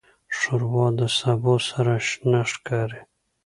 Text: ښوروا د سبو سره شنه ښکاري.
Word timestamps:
ښوروا 0.37 0.87
د 0.99 1.01
سبو 1.17 1.53
سره 1.69 1.93
شنه 2.07 2.41
ښکاري. 2.51 3.01